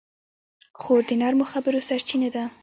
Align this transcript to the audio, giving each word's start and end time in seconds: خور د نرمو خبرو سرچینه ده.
خور 0.81 1.01
د 1.09 1.11
نرمو 1.21 1.45
خبرو 1.51 1.85
سرچینه 1.89 2.29
ده. 2.35 2.43